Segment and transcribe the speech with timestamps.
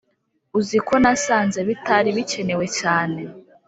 [0.59, 3.21] uziko nasanze bitari bikenewe cyane